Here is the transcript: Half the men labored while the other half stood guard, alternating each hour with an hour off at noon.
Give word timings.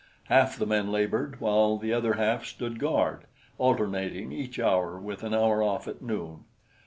Half 0.29 0.57
the 0.57 0.65
men 0.65 0.91
labored 0.91 1.39
while 1.39 1.77
the 1.77 1.93
other 1.93 2.13
half 2.13 2.43
stood 2.47 2.79
guard, 2.79 3.25
alternating 3.59 4.31
each 4.31 4.59
hour 4.59 4.99
with 4.99 5.21
an 5.21 5.35
hour 5.35 5.61
off 5.61 5.87
at 5.87 6.01
noon. 6.01 6.45